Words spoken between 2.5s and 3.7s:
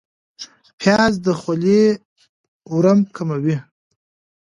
ورم کموي